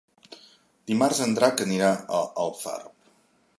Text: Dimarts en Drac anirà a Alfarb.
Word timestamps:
Dimarts 0.91 1.19
en 1.27 1.37
Drac 1.39 1.63
anirà 1.67 1.91
a 2.21 2.25
Alfarb. 2.47 3.15